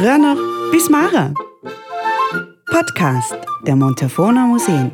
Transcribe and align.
früher 0.00 0.16
noch 0.16 0.38
bis 0.72 0.88
Mara. 0.88 1.34
Podcast 2.70 3.36
der 3.66 3.76
Montafona 3.76 4.46
Museen. 4.46 4.90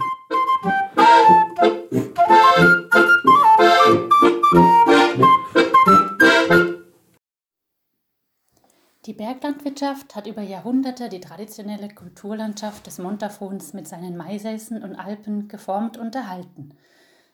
Die 9.04 9.12
Berglandwirtschaft 9.12 10.16
hat 10.16 10.27
über 10.27 10.43
Jahrhunderte 10.43 11.09
die 11.09 11.20
traditionelle 11.20 11.88
Kulturlandschaft 11.88 12.88
des 12.88 12.98
Montafons 12.98 13.75
mit 13.75 13.86
seinen 13.86 14.16
Maisäßen 14.16 14.82
und 14.82 14.96
Alpen 14.96 15.46
geformt 15.46 15.96
und 15.98 16.16
erhalten. 16.16 16.70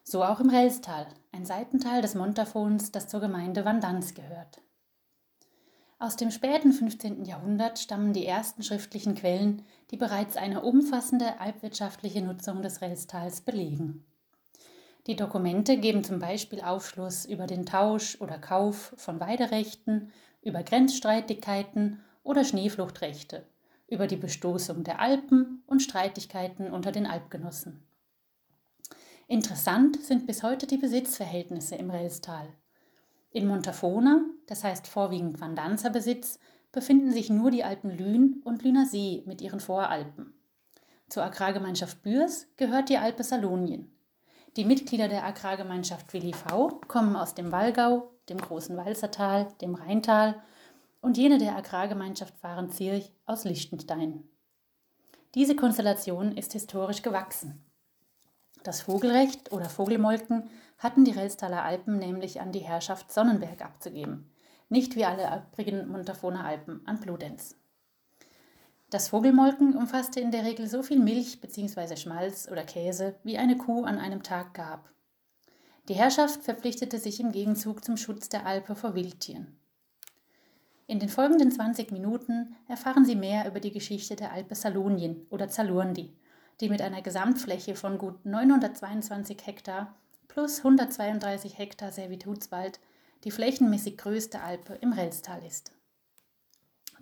So 0.04 0.23
auch 0.23 0.41
im 0.41 0.50
Relstal, 0.50 1.07
ein 1.32 1.46
Seitental 1.46 2.02
des 2.02 2.14
Montafons, 2.14 2.92
das 2.92 3.09
zur 3.09 3.20
Gemeinde 3.20 3.64
Vandans 3.64 4.12
gehört. 4.12 4.61
Aus 6.02 6.16
dem 6.16 6.33
späten 6.33 6.73
15. 6.73 7.27
Jahrhundert 7.27 7.79
stammen 7.79 8.12
die 8.12 8.27
ersten 8.27 8.65
schriftlichen 8.65 9.15
Quellen, 9.15 9.62
die 9.92 9.97
bereits 9.97 10.37
eine 10.37 10.62
umfassende 10.62 11.38
alpwirtschaftliche 11.38 12.20
Nutzung 12.23 12.61
des 12.61 12.80
Relstals 12.80 13.42
belegen. 13.42 14.05
Die 15.06 15.15
Dokumente 15.15 15.77
geben 15.77 16.02
zum 16.02 16.19
Beispiel 16.19 16.61
Aufschluss 16.61 17.25
über 17.25 17.47
den 17.47 17.66
Tausch 17.66 18.20
oder 18.20 18.37
Kauf 18.41 18.95
von 18.97 19.20
Weiderechten 19.20 20.11
über 20.42 20.65
Grenzstreitigkeiten 20.65 22.01
oder 22.25 22.42
Schneefluchtrechte, 22.42 23.47
über 23.87 24.09
die 24.09 24.16
Bestoßung 24.16 24.83
der 24.83 24.98
Alpen 24.98 25.62
und 25.69 25.84
Streitigkeiten 25.84 26.73
unter 26.73 26.91
den 26.91 27.06
Alpgenossen. 27.06 27.87
Interessant 29.28 30.03
sind 30.03 30.27
bis 30.27 30.42
heute 30.42 30.66
die 30.66 30.78
Besitzverhältnisse 30.78 31.77
im 31.77 31.91
Relstal. 31.91 32.48
In 33.32 33.46
Montafona, 33.46 34.25
das 34.47 34.62
heißt 34.62 34.86
vorwiegend 34.86 35.41
Vandanzer 35.41 35.91
Besitz, 35.91 36.38
befinden 36.70 37.12
sich 37.12 37.30
nur 37.30 37.50
die 37.50 37.64
Alpen 37.64 37.91
Lühn 37.91 38.42
und 38.44 38.62
Lüner 38.62 38.86
See 38.86 39.22
mit 39.27 39.41
ihren 39.41 39.61
Voralpen. 39.61 40.34
Zur 41.08 41.24
Agrargemeinschaft 41.24 42.02
Bürs 42.02 42.47
gehört 42.56 42.89
die 42.89 42.98
Alpe 42.98 43.24
Salonien. 43.24 43.91
Die 44.56 44.64
Mitglieder 44.66 45.08
der 45.08 45.24
Agrargemeinschaft 45.24 46.12
Willi 46.12 46.34
V 46.34 46.80
kommen 46.89 47.16
aus 47.16 47.34
dem 47.34 47.52
Wallgau, 47.52 48.11
dem 48.28 48.39
großen 48.39 48.77
Walzertal, 48.77 49.48
dem 49.62 49.74
Rheintal 49.74 50.42
und 51.00 51.17
jene 51.17 51.39
der 51.39 51.56
Agrargemeinschaft 51.56 52.42
Wahrenzirch 52.42 53.12
aus 53.24 53.44
Liechtenstein. 53.44 54.24
Diese 55.34 55.56
Konstellation 55.56 56.36
ist 56.36 56.52
historisch 56.52 57.00
gewachsen. 57.00 57.64
Das 58.62 58.83
Vogelrecht 58.83 59.52
oder 59.52 59.69
Vogelmolken 59.69 60.48
hatten 60.83 61.05
die 61.05 61.12
Relstaler 61.12 61.62
Alpen 61.62 61.98
nämlich 61.98 62.41
an 62.41 62.50
die 62.50 62.58
Herrschaft 62.58 63.12
Sonnenberg 63.12 63.62
abzugeben, 63.62 64.30
nicht 64.69 64.97
wie 64.97 65.05
alle 65.05 65.47
übrigen 65.52 65.89
Montafoner 65.89 66.44
Alpen 66.44 66.80
an 66.86 66.98
Bludenz. 66.98 67.56
Das 68.91 69.08
Vogelmolken 69.08 69.77
umfasste 69.77 70.20
in 70.20 70.33
der 70.33 70.44
Regel 70.44 70.66
so 70.66 70.83
viel 70.83 70.98
Milch 70.98 71.41
bzw. 71.41 71.97
Schmalz 71.97 72.48
oder 72.50 72.64
Käse, 72.64 73.14
wie 73.22 73.39
eine 73.39 73.56
Kuh 73.56 73.84
an 73.84 73.98
einem 73.98 74.22
Tag 74.22 74.55
gab. 74.55 74.91
Die 75.89 75.94
Herrschaft 75.94 76.42
verpflichtete 76.42 76.98
sich 76.98 77.20
im 77.20 77.33
Gegenzug 77.33 77.84
zum 77.84 77.96
Schutz 77.96 78.28
der 78.28 78.44
Alpe 78.44 78.74
vor 78.74 78.94
Wildtieren. 78.94 79.56
In 80.86 80.98
den 80.98 81.08
folgenden 81.08 81.50
20 81.50 81.91
Minuten 81.91 82.55
erfahren 82.69 83.05
Sie 83.05 83.17
mehr 83.17 83.48
über 83.48 83.61
die 83.61 83.72
Geschichte 83.72 84.14
der 84.14 84.33
Alpe 84.33 84.55
Salonien 84.55 85.27
oder 85.30 85.48
Zalurndi, 85.48 86.14
die 86.61 86.69
mit 86.69 86.83
einer 86.83 87.02
Gesamtfläche 87.02 87.74
von 87.77 87.98
gut 87.98 88.27
922 88.27 89.39
Hektar 89.46 89.94
plus 90.33 90.64
132 90.64 91.58
Hektar 91.58 91.92
Servitutswald 91.92 92.80
die 93.25 93.30
flächenmäßig 93.30 93.98
größte 93.98 94.41
Alpe 94.41 94.78
im 94.80 94.94
Relstal 94.94 95.44
ist. 95.44 95.72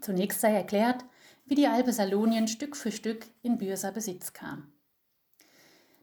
Zunächst 0.01 0.41
sei 0.41 0.53
erklärt, 0.53 1.05
wie 1.47 1.55
die 1.55 1.69
Alpe 1.69 1.93
Salonien 1.93 2.49
Stück 2.49 2.77
für 2.77 2.91
Stück 2.91 3.27
in 3.43 3.57
Bürser 3.57 3.93
Besitz 3.93 4.33
kam. 4.33 4.73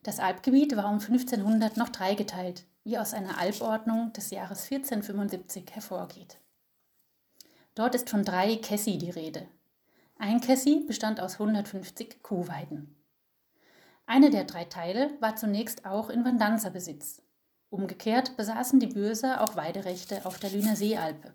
Das 0.04 0.20
Alpgebiet 0.20 0.78
war 0.78 0.86
um 0.86 1.00
1500 1.00 1.76
noch 1.76 1.90
dreigeteilt, 1.90 2.66
wie 2.86 2.98
aus 2.98 3.14
einer 3.14 3.38
Albordnung 3.38 4.14
des 4.14 4.30
Jahres 4.30 4.64
1475 4.72 5.66
hervorgeht. 5.74 6.40
Dort 7.76 7.94
ist 7.94 8.10
von 8.10 8.24
drei 8.24 8.56
Kessi 8.56 8.98
die 8.98 9.12
Rede. 9.12 9.46
Ein 10.18 10.40
Kessi 10.40 10.86
bestand 10.88 11.20
aus 11.20 11.34
150 11.34 12.24
Kuhweiden. 12.24 12.97
Eine 14.10 14.30
der 14.30 14.46
drei 14.46 14.64
Teile 14.64 15.12
war 15.20 15.36
zunächst 15.36 15.86
auch 15.86 16.10
in 16.10 16.24
Vandanzer 16.24 16.70
Besitz. 16.70 17.22
Umgekehrt 17.70 18.38
besaßen 18.38 18.80
die 18.80 18.88
Bürser 18.88 19.42
auch 19.42 19.58
Weiderechte 19.58 20.26
auf 20.26 20.40
der 20.40 20.50
Lüner 20.50 20.78
Seealpe. 20.78 21.34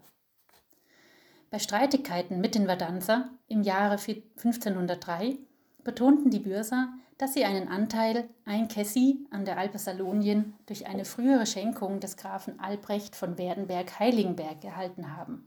Bei 1.51 1.59
Streitigkeiten 1.59 2.41
mit 2.41 2.55
den 2.55 2.67
Vadanzer 2.67 3.29
im 3.47 3.63
Jahre 3.63 3.99
1503 3.99 5.37
betonten 5.85 6.31
die 6.31 6.39
Bürser, 6.39 6.89
dass 7.19 7.35
sie 7.35 7.45
einen 7.45 7.69
Anteil, 7.69 8.31
ein 8.47 8.69
Kessi, 8.69 9.27
an 9.31 9.45
der 9.45 9.59
Alpe 9.59 9.79
Salonien 9.79 10.55
durch 10.65 10.87
eine 10.87 11.05
frühere 11.05 11.45
Schenkung 11.45 12.01
des 12.01 12.17
Grafen 12.17 12.59
Albrecht 12.59 13.15
von 13.15 13.37
Werdenberg-Heiligenberg 13.37 14.65
erhalten 14.65 15.15
haben, 15.15 15.47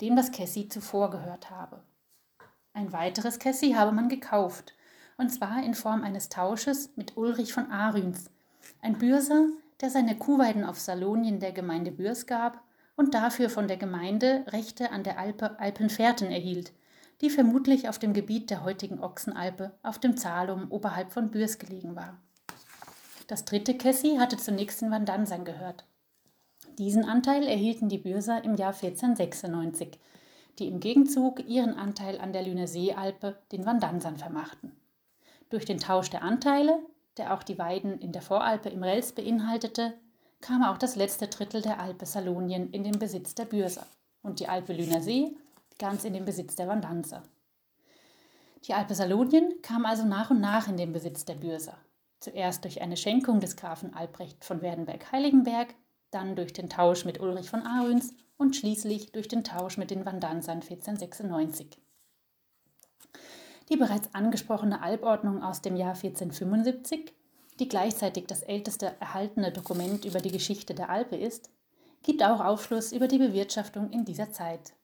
dem 0.00 0.16
das 0.16 0.32
Kessi 0.32 0.70
zuvor 0.70 1.10
gehört 1.10 1.50
habe. 1.50 1.82
Ein 2.72 2.92
weiteres 2.94 3.38
Kessi 3.38 3.72
habe 3.72 3.92
man 3.92 4.08
gekauft, 4.08 4.72
und 5.16 5.30
zwar 5.30 5.62
in 5.64 5.74
Form 5.74 6.02
eines 6.02 6.28
Tausches 6.28 6.90
mit 6.96 7.16
Ulrich 7.16 7.52
von 7.52 7.70
Arüns, 7.70 8.30
ein 8.80 8.98
Bürser, 8.98 9.46
der 9.80 9.90
seine 9.90 10.16
Kuhweiden 10.16 10.64
auf 10.64 10.78
Salonien 10.78 11.40
der 11.40 11.52
Gemeinde 11.52 11.90
Bürs 11.90 12.26
gab 12.26 12.62
und 12.96 13.14
dafür 13.14 13.50
von 13.50 13.68
der 13.68 13.76
Gemeinde 13.76 14.44
Rechte 14.48 14.90
an 14.90 15.02
der 15.02 15.18
Alpe 15.18 15.58
Alpenfährten 15.58 16.30
erhielt, 16.30 16.72
die 17.20 17.30
vermutlich 17.30 17.88
auf 17.88 17.98
dem 17.98 18.12
Gebiet 18.12 18.50
der 18.50 18.64
heutigen 18.64 19.00
Ochsenalpe 19.00 19.72
auf 19.82 19.98
dem 19.98 20.16
Zalum 20.16 20.70
oberhalb 20.70 21.12
von 21.12 21.30
Bürs 21.30 21.58
gelegen 21.58 21.96
war. 21.96 22.16
Das 23.26 23.44
dritte 23.44 23.74
Kessi 23.74 24.16
hatte 24.18 24.36
zunächst 24.36 24.82
in 24.82 24.90
Vandansern 24.90 25.44
gehört. 25.44 25.84
Diesen 26.78 27.04
Anteil 27.04 27.44
erhielten 27.44 27.88
die 27.88 27.98
Bürser 27.98 28.44
im 28.44 28.56
Jahr 28.56 28.74
1496, 28.74 29.98
die 30.58 30.68
im 30.68 30.80
Gegenzug 30.80 31.46
ihren 31.48 31.74
Anteil 31.74 32.20
an 32.20 32.32
der 32.32 32.42
Lüner 32.42 32.66
Seealpe 32.66 33.38
den 33.52 33.64
Vandansern 33.64 34.16
vermachten. 34.16 34.72
Durch 35.52 35.66
den 35.66 35.76
Tausch 35.76 36.08
der 36.08 36.22
Anteile, 36.22 36.78
der 37.18 37.34
auch 37.34 37.42
die 37.42 37.58
Weiden 37.58 37.98
in 37.98 38.10
der 38.10 38.22
Voralpe 38.22 38.70
im 38.70 38.82
Rels 38.82 39.12
beinhaltete, 39.12 39.92
kam 40.40 40.64
auch 40.64 40.78
das 40.78 40.96
letzte 40.96 41.28
Drittel 41.28 41.60
der 41.60 41.78
Alpe 41.78 42.06
Salonien 42.06 42.70
in 42.70 42.84
den 42.84 42.98
Besitz 42.98 43.34
der 43.34 43.44
Bürser 43.44 43.86
und 44.22 44.40
die 44.40 44.48
Alpe 44.48 44.72
Lüner 44.72 45.02
See 45.02 45.36
ganz 45.78 46.04
in 46.04 46.14
den 46.14 46.24
Besitz 46.24 46.56
der 46.56 46.68
Vandanzer. 46.68 47.22
Die 48.66 48.72
Alpe 48.72 48.94
Salonien 48.94 49.60
kam 49.60 49.84
also 49.84 50.06
nach 50.06 50.30
und 50.30 50.40
nach 50.40 50.68
in 50.68 50.78
den 50.78 50.94
Besitz 50.94 51.26
der 51.26 51.34
Bürser. 51.34 51.76
Zuerst 52.20 52.64
durch 52.64 52.80
eine 52.80 52.96
Schenkung 52.96 53.40
des 53.40 53.56
Grafen 53.56 53.92
Albrecht 53.92 54.46
von 54.46 54.62
Werdenberg-Heiligenberg, 54.62 55.74
dann 56.10 56.34
durch 56.34 56.54
den 56.54 56.70
Tausch 56.70 57.04
mit 57.04 57.20
Ulrich 57.20 57.50
von 57.50 57.66
Arüns 57.66 58.14
und 58.38 58.56
schließlich 58.56 59.12
durch 59.12 59.28
den 59.28 59.44
Tausch 59.44 59.76
mit 59.76 59.90
den 59.90 60.06
Vandanzern 60.06 60.62
1496. 60.62 61.76
Die 63.72 63.78
bereits 63.78 64.14
angesprochene 64.14 64.82
Albordnung 64.82 65.42
aus 65.42 65.62
dem 65.62 65.76
Jahr 65.76 65.94
1475, 65.94 67.10
die 67.58 67.68
gleichzeitig 67.68 68.26
das 68.26 68.42
älteste 68.42 68.94
erhaltene 69.00 69.50
Dokument 69.50 70.04
über 70.04 70.20
die 70.20 70.30
Geschichte 70.30 70.74
der 70.74 70.90
Alpe 70.90 71.16
ist, 71.16 71.48
gibt 72.02 72.22
auch 72.22 72.44
Aufschluss 72.44 72.92
über 72.92 73.08
die 73.08 73.16
Bewirtschaftung 73.16 73.88
in 73.88 74.04
dieser 74.04 74.30
Zeit. 74.30 74.74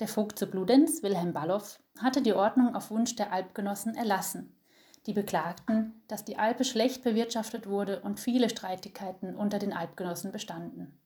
Der 0.00 0.08
Vogt 0.08 0.36
zu 0.36 0.48
Bludenz, 0.48 1.04
Wilhelm 1.04 1.32
Balloff, 1.32 1.78
hatte 2.00 2.22
die 2.22 2.32
Ordnung 2.32 2.74
auf 2.74 2.90
Wunsch 2.90 3.14
der 3.14 3.32
Alpgenossen 3.32 3.94
erlassen. 3.94 4.58
Die 5.06 5.12
beklagten, 5.12 6.02
dass 6.08 6.24
die 6.24 6.38
Alpe 6.38 6.64
schlecht 6.64 7.04
bewirtschaftet 7.04 7.68
wurde 7.68 8.00
und 8.00 8.18
viele 8.18 8.50
Streitigkeiten 8.50 9.36
unter 9.36 9.60
den 9.60 9.72
Alpgenossen 9.72 10.32
bestanden. 10.32 10.98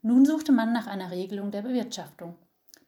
Nun 0.00 0.24
suchte 0.24 0.52
man 0.52 0.72
nach 0.72 0.86
einer 0.86 1.10
Regelung 1.10 1.50
der 1.50 1.60
Bewirtschaftung, 1.60 2.38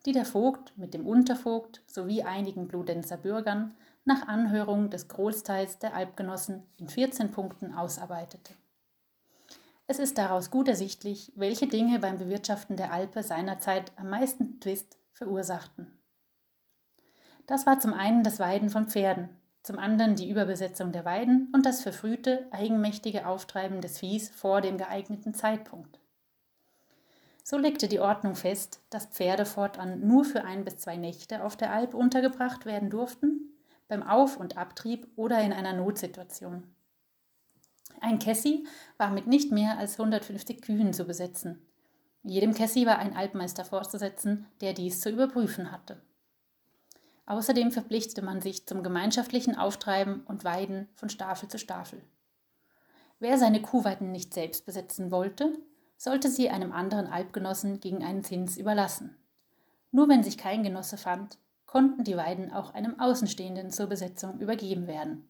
die 0.07 0.13
der 0.13 0.25
Vogt 0.25 0.77
mit 0.77 0.95
dem 0.95 1.07
Untervogt 1.07 1.83
sowie 1.87 2.23
einigen 2.23 2.69
Bludenzer 2.69 3.17
Bürgern 3.17 3.75
nach 4.05 4.29
Anhörung 4.29 4.91
des 4.91 5.09
Großteils 5.09 5.79
der 5.79 5.95
Alpgenossen 5.95 6.63
in 6.77 6.89
14 6.89 7.31
Punkten 7.31 7.73
ausarbeitete. 7.73 8.55
Es 9.87 9.99
ist 9.99 10.17
daraus 10.19 10.51
gut 10.51 10.69
ersichtlich, 10.69 11.33
welche 11.37 11.67
Dinge 11.67 11.99
beim 11.99 12.19
Bewirtschaften 12.19 12.77
der 12.77 12.93
Alpe 12.93 13.23
seinerzeit 13.23 13.93
am 13.97 14.11
meisten 14.11 14.61
Twist 14.61 14.99
verursachten. 15.13 15.91
Das 17.47 17.67
war 17.67 17.79
zum 17.81 17.93
einen 17.93 18.23
das 18.23 18.39
Weiden 18.39 18.71
von 18.71 18.89
Pferden, 18.89 19.29
zum 19.63 19.79
anderen 19.79 20.17
die 20.17 20.31
Überbesetzung 20.31 20.93
der 20.93 21.05
Weiden 21.05 21.51
und 21.55 21.67
das 21.67 21.83
verfrühte, 21.83 22.47
eigenmächtige 22.51 23.27
Auftreiben 23.27 23.81
des 23.83 23.99
Viehs 23.99 24.31
vor 24.31 24.63
dem 24.63 24.79
geeigneten 24.79 25.35
Zeitpunkt. 25.35 25.99
So 27.45 27.57
legte 27.57 27.87
die 27.87 28.01
Ordnung 28.01 28.35
fest, 28.35 28.81
dass 28.91 29.07
Pferde 29.07 29.47
fortan 29.47 30.05
nur 30.05 30.25
für 30.25 30.43
ein 30.43 30.65
bis 30.65 30.79
zwei 30.79 30.97
Nächte 30.97 31.45
auf 31.45 31.57
der 31.57 31.73
Alp 31.73 31.95
untergebracht 31.95 32.67
werden 32.67 32.91
durften, 32.91 33.55
beim 33.87 34.03
Auf- 34.03 34.39
und 34.39 34.57
Abtrieb 34.57 35.07
oder 35.15 35.41
in 35.41 35.53
einer 35.53 35.75
Notsituation. 35.75 36.65
Ein 38.01 38.19
Kessi 38.19 38.67
war 38.99 39.11
mit 39.11 39.29
nicht 39.29 39.53
mehr 39.53 39.79
als 39.79 40.01
150 40.01 40.61
Kühen 40.63 40.93
zu 40.93 41.05
besetzen, 41.05 41.65
jedem 42.27 42.55
Kessi 42.55 42.87
war 42.87 42.99
ein 42.99 43.15
Altmeister 43.15 43.67
vorzusetzen, 43.67 44.47
der 44.63 44.73
dies 44.73 45.01
zu 45.01 45.11
überprüfen 45.11 45.71
hatte. 45.71 46.01
Außerdem 47.27 47.71
verpflichtete 47.71 48.23
man 48.23 48.41
sich 48.41 48.67
zum 48.67 48.83
gemeinschaftlichen 48.83 49.57
Auftreiben 49.57 50.23
und 50.25 50.43
Weiden 50.43 50.89
von 50.95 51.11
Staffel 51.11 51.51
zu 51.51 51.59
Staffel. 51.59 52.03
Wer 53.19 53.37
seine 53.37 53.61
Kuhweiden 53.61 54.11
nicht 54.11 54.33
selbst 54.33 54.65
besitzen 54.65 55.11
wollte, 55.11 55.53
sollte 55.97 56.31
sie 56.31 56.51
einem 56.51 56.73
anderen 56.73 57.07
Alpgenossen 57.07 57.81
gegen 57.81 58.05
einen 58.05 58.25
Zins 58.25 58.57
überlassen. 58.57 59.17
Nur 59.91 60.09
wenn 60.09 60.23
sich 60.23 60.39
kein 60.39 60.63
Genosse 60.63 60.97
fand, 60.97 61.39
konnten 61.67 62.05
die 62.05 62.17
Weiden 62.17 62.53
auch 62.53 62.75
einem 62.75 62.99
Außenstehenden 63.01 63.71
zur 63.71 63.87
Besetzung 63.87 64.39
übergeben 64.39 64.87
werden. 64.87 65.29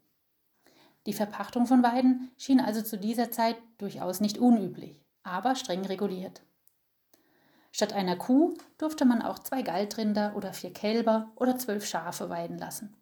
Die 1.06 1.12
Verpachtung 1.12 1.66
von 1.66 1.82
Weiden 1.82 2.30
schien 2.36 2.60
also 2.60 2.82
zu 2.82 2.98
dieser 2.98 3.30
Zeit 3.30 3.56
durchaus 3.78 4.20
nicht 4.20 4.38
unüblich, 4.38 5.04
aber 5.22 5.54
streng 5.54 5.84
reguliert. 5.84 6.42
Statt 7.72 7.92
einer 7.92 8.16
Kuh 8.16 8.54
durfte 8.78 9.04
man 9.04 9.20
auch 9.20 9.38
zwei 9.38 9.62
Galtrinder 9.62 10.34
oder 10.36 10.52
vier 10.52 10.72
Kälber 10.72 11.32
oder 11.34 11.58
zwölf 11.58 11.84
Schafe 11.86 12.30
weiden 12.30 12.56
lassen. 12.56 12.94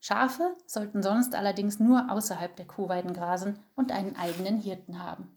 Schafe 0.00 0.56
sollten 0.66 1.02
sonst 1.02 1.34
allerdings 1.34 1.78
nur 1.78 2.10
außerhalb 2.10 2.56
der 2.56 2.66
Kuhweiden 2.66 3.12
grasen 3.12 3.58
und 3.74 3.92
einen 3.92 4.16
eigenen 4.16 4.58
Hirten 4.60 5.02
haben. 5.02 5.32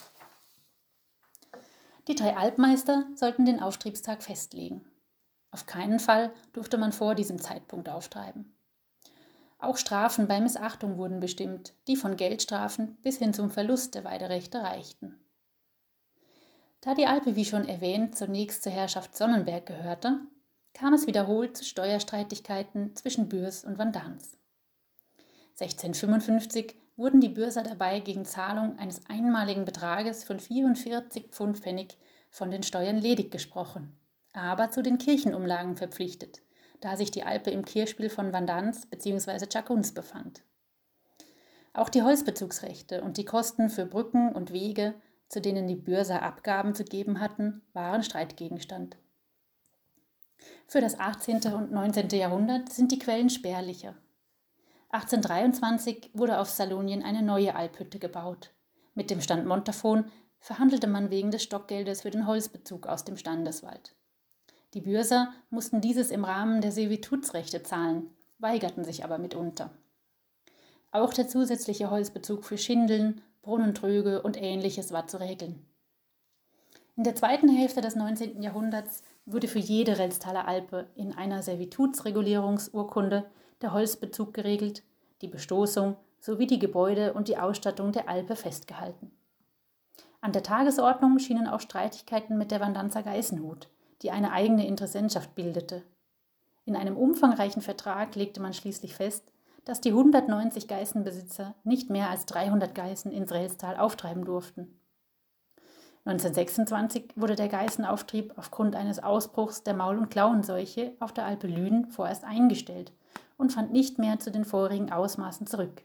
Die 2.10 2.16
drei 2.16 2.36
Alpmeister 2.36 3.06
sollten 3.14 3.46
den 3.46 3.60
Auftriebstag 3.60 4.24
festlegen. 4.24 4.84
Auf 5.52 5.68
keinen 5.68 6.00
Fall 6.00 6.34
durfte 6.54 6.80
man 6.80 6.92
vor 6.92 7.14
diesem 7.14 7.40
Zeitpunkt 7.40 7.88
auftreiben. 7.88 8.58
Auch 9.60 9.78
Strafen 9.78 10.28
bei 10.28 10.42
Missachtung 10.42 10.98
wurden 10.98 11.20
bestimmt, 11.20 11.76
die 11.88 11.96
von 11.96 12.18
Geldstrafen 12.18 12.96
bis 13.04 13.20
hin 13.20 13.32
zum 13.32 13.52
Verlust 13.52 13.94
der 13.94 14.06
Weiderechte 14.06 14.64
reichten. 14.64 15.20
Da 16.82 16.96
die 16.96 17.06
Alpe, 17.06 17.36
wie 17.36 17.46
schon 17.46 17.68
erwähnt, 17.68 18.18
zunächst 18.18 18.64
zur 18.64 18.72
Herrschaft 18.72 19.16
Sonnenberg 19.16 19.68
gehörte, 19.68 20.20
kam 20.74 20.94
es 20.96 21.06
wiederholt 21.06 21.58
zu 21.58 21.64
Steuerstreitigkeiten 21.64 22.96
zwischen 22.96 23.30
Bürs 23.30 23.64
und 23.64 23.78
Vandans. 23.78 24.36
1655 25.60 26.76
wurden 27.00 27.22
die 27.22 27.30
Bürser 27.30 27.64
dabei 27.64 28.00
gegen 28.00 28.26
Zahlung 28.26 28.78
eines 28.78 29.08
einmaligen 29.08 29.66
Betrages 29.66 30.24
von 30.24 30.40
44 30.40 31.30
Pfund 31.32 31.58
Pfennig 31.58 31.98
von 32.30 32.52
den 32.52 32.62
Steuern 32.62 32.98
ledig 32.98 33.32
gesprochen, 33.32 33.98
aber 34.34 34.70
zu 34.70 34.84
den 34.84 35.00
Kirchenumlagen 35.00 35.76
verpflichtet, 35.76 36.44
da 36.82 36.96
sich 36.96 37.10
die 37.10 37.24
Alpe 37.24 37.50
im 37.50 37.66
Kirchspiel 37.66 38.12
von 38.12 38.32
Vandans 38.32 38.86
bzw. 38.86 39.48
Chacuns 39.52 39.96
befand. 39.96 40.44
Auch 41.74 41.90
die 41.90 42.04
Holzbezugsrechte 42.04 43.02
und 43.02 43.18
die 43.18 43.26
Kosten 43.26 43.70
für 43.70 43.88
Brücken 43.88 44.34
und 44.34 44.54
Wege 44.54 44.94
zu 45.30 45.40
denen 45.40 45.68
die 45.68 45.76
Bürser 45.76 46.24
Abgaben 46.24 46.74
zu 46.74 46.84
geben 46.84 47.20
hatten, 47.20 47.62
waren 47.74 48.04
Streitgegenstand. 48.04 48.98
Für 50.68 50.82
das 50.82 51.00
18. 51.00 51.54
und 51.54 51.72
19. 51.72 52.10
Jahrhundert 52.10 52.74
sind 52.74 52.92
die 52.92 53.00
Quellen 53.00 53.30
spärlicher. 53.30 53.96
1823 54.92 56.12
wurde 56.14 56.40
auf 56.40 56.50
Salonien 56.50 57.04
eine 57.04 57.22
neue 57.22 57.56
Alphütte 57.56 58.00
gebaut. 58.00 58.52
Mit 58.96 59.12
dem 59.12 59.22
Stand 59.22 59.46
Montafon 59.46 60.06
verhandelte 60.40 60.88
man 60.88 61.12
wegen 61.12 61.30
des 61.30 61.44
Stockgeldes 61.44 62.02
für 62.02 62.10
den 62.10 62.26
Holzbezug 62.26 62.88
aus 62.88 63.06
dem 63.06 63.16
Standeswald. 63.16 63.96
Die 64.74 64.82
Bürser 64.82 65.32
mussten 65.50 65.82
dieses 65.82 66.10
im 66.10 66.26
Rahmen 66.26 66.62
der 66.62 66.72
Servitutsrechte 66.72 67.62
zahlen, 67.62 68.10
weigerten 68.40 68.84
sich 68.84 69.04
aber 69.04 69.18
mitunter. 69.20 69.72
Auch 70.92 71.14
der 71.14 71.28
zusätzliche 71.28 71.92
Holzbezug 71.92 72.44
für 72.44 72.58
Schindeln, 72.58 73.22
Brunnentröge 73.44 74.24
und 74.24 74.42
ähnliches 74.42 74.92
war 74.92 75.08
zu 75.08 75.20
regeln. 75.20 75.66
In 76.96 77.04
der 77.04 77.16
zweiten 77.16 77.48
Hälfte 77.48 77.82
des 77.82 77.96
19. 77.96 78.42
Jahrhunderts 78.42 79.04
wurde 79.26 79.48
für 79.48 79.60
jede 79.60 80.00
Relstaler 80.00 80.48
Alpe 80.48 80.90
in 80.96 81.14
einer 81.14 81.44
Servitutsregulierungsurkunde 81.44 83.30
der 83.62 83.74
Holzbezug 83.74 84.34
geregelt, 84.34 84.84
die 85.22 85.28
Bestoßung 85.28 85.98
sowie 86.20 86.48
die 86.48 86.60
Gebäude 86.60 87.14
und 87.14 87.28
die 87.28 87.38
Ausstattung 87.38 87.92
der 87.92 88.10
Alpe 88.10 88.36
festgehalten. 88.36 89.12
An 90.22 90.34
der 90.34 90.44
Tagesordnung 90.44 91.18
schienen 91.20 91.48
auch 91.48 91.62
Streitigkeiten 91.62 92.38
mit 92.38 92.52
der 92.52 92.60
Vandanzer 92.60 93.04
Geißenhut, 93.04 93.70
die 94.02 94.12
eine 94.12 94.32
eigene 94.32 94.68
Interessentschaft 94.68 95.34
bildete. 95.36 95.84
In 96.66 96.76
einem 96.76 96.98
umfangreichen 96.98 97.62
Vertrag 97.62 98.16
legte 98.16 98.42
man 98.42 98.54
schließlich 98.54 98.96
fest, 98.96 99.32
dass 99.66 99.82
die 99.82 99.90
190 99.90 100.68
Geißenbesitzer 100.68 101.56
nicht 101.64 101.90
mehr 101.90 102.10
als 102.10 102.26
300 102.26 102.76
Geißen 102.76 103.12
ins 103.12 103.32
Relstal 103.32 103.78
auftreiben 103.78 104.26
durften. 104.26 104.80
1926 106.06 107.14
wurde 107.16 107.36
der 107.36 107.50
Geißenauftrieb 107.50 108.34
aufgrund 108.38 108.76
eines 108.76 109.02
Ausbruchs 109.02 109.64
der 109.64 109.74
Maul- 109.74 109.98
und 109.98 110.10
Klauenseuche 110.10 110.94
auf 111.00 111.14
der 111.14 111.26
Alpe 111.26 111.48
Lünen 111.48 111.88
vorerst 111.88 112.24
eingestellt 112.24 112.94
und 113.40 113.54
fand 113.54 113.72
nicht 113.72 113.98
mehr 113.98 114.20
zu 114.20 114.32
den 114.32 114.44
vorigen 114.44 114.92
Ausmaßen 114.92 115.48
zurück. 115.48 115.82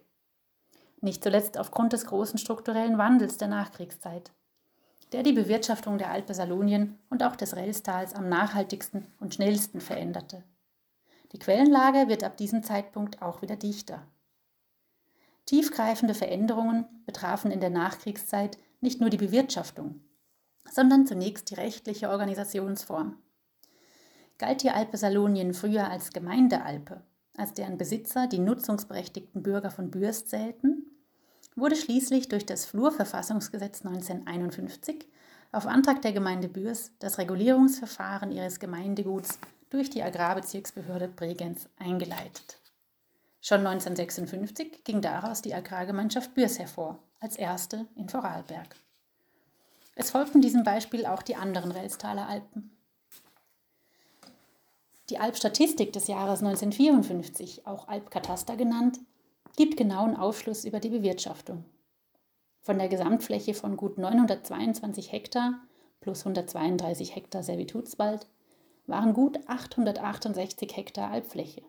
Nicht 1.00 1.22
zuletzt 1.22 1.56
aufgrund 1.56 1.92
des 1.92 2.04
großen 2.04 2.38
strukturellen 2.38 2.98
Wandels 2.98 3.38
der 3.38 3.46
Nachkriegszeit, 3.48 4.32
der 5.12 5.22
die 5.22 5.32
Bewirtschaftung 5.32 5.96
der 5.96 6.10
Alpe 6.10 6.34
Salonien 6.34 6.98
und 7.10 7.22
auch 7.22 7.36
des 7.36 7.54
Rellstals 7.54 8.12
am 8.14 8.28
nachhaltigsten 8.28 9.06
und 9.20 9.34
schnellsten 9.34 9.80
veränderte. 9.80 10.42
Die 11.30 11.38
Quellenlage 11.38 12.08
wird 12.08 12.24
ab 12.24 12.36
diesem 12.36 12.64
Zeitpunkt 12.64 13.22
auch 13.22 13.40
wieder 13.40 13.56
dichter. 13.56 14.02
Tiefgreifende 15.46 16.14
Veränderungen 16.14 16.86
betrafen 17.06 17.52
in 17.52 17.60
der 17.60 17.70
Nachkriegszeit 17.70 18.58
nicht 18.80 19.00
nur 19.00 19.10
die 19.10 19.16
Bewirtschaftung, 19.16 20.00
sondern 20.72 21.06
zunächst 21.06 21.50
die 21.50 21.54
rechtliche 21.54 22.08
Organisationsform. 22.08 23.16
Galt 24.38 24.64
die 24.64 24.70
Alpe 24.70 24.96
Salonien 24.96 25.54
früher 25.54 25.88
als 25.88 26.10
Gemeindealpe, 26.10 27.02
als 27.36 27.52
deren 27.52 27.78
Besitzer 27.78 28.26
die 28.26 28.38
nutzungsberechtigten 28.38 29.42
Bürger 29.42 29.70
von 29.70 29.90
Bürst 29.90 30.28
zählten, 30.28 30.84
wurde 31.56 31.76
schließlich 31.76 32.28
durch 32.28 32.46
das 32.46 32.64
Flurverfassungsgesetz 32.66 33.84
1951 33.84 35.06
auf 35.52 35.66
Antrag 35.66 36.02
der 36.02 36.12
Gemeinde 36.12 36.48
Bürs 36.48 36.90
das 36.98 37.18
Regulierungsverfahren 37.18 38.32
ihres 38.32 38.58
Gemeindeguts 38.58 39.38
durch 39.70 39.90
die 39.90 40.02
Agrarbezirksbehörde 40.02 41.08
Bregenz 41.08 41.68
eingeleitet. 41.78 42.60
Schon 43.40 43.66
1956 43.66 44.84
ging 44.84 45.00
daraus 45.00 45.42
die 45.42 45.54
Agrargemeinschaft 45.54 46.34
Bürs 46.34 46.58
hervor, 46.58 46.98
als 47.20 47.36
erste 47.36 47.86
in 47.94 48.08
Vorarlberg. 48.08 48.74
Es 49.96 50.10
folgten 50.10 50.40
diesem 50.40 50.64
Beispiel 50.64 51.06
auch 51.06 51.22
die 51.22 51.36
anderen 51.36 51.70
Relstaler 51.70 52.28
Alpen. 52.28 52.73
Die 55.10 55.18
Alpstatistik 55.18 55.92
des 55.92 56.06
Jahres 56.06 56.42
1954, 56.42 57.66
auch 57.66 57.88
Alpkataster 57.88 58.56
genannt, 58.56 59.00
gibt 59.56 59.76
genauen 59.76 60.16
Aufschluss 60.16 60.64
über 60.64 60.80
die 60.80 60.88
Bewirtschaftung. 60.88 61.64
Von 62.62 62.78
der 62.78 62.88
Gesamtfläche 62.88 63.52
von 63.52 63.76
gut 63.76 63.98
922 63.98 65.12
Hektar 65.12 65.60
plus 66.00 66.20
132 66.20 67.14
Hektar 67.14 67.42
Servitutswald 67.42 68.26
waren 68.86 69.12
gut 69.12 69.38
868 69.46 70.74
Hektar 70.74 71.10
Alpfläche. 71.10 71.62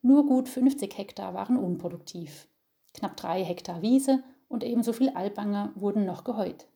Nur 0.00 0.24
gut 0.24 0.48
50 0.48 0.96
Hektar 0.96 1.34
waren 1.34 1.58
unproduktiv. 1.58 2.48
Knapp 2.94 3.16
drei 3.18 3.44
Hektar 3.44 3.82
Wiese 3.82 4.22
und 4.48 4.64
ebenso 4.64 4.94
viel 4.94 5.10
Alpanger 5.10 5.72
wurden 5.74 6.06
noch 6.06 6.24
geheut. 6.24 6.66